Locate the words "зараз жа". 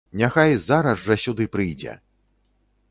0.69-1.19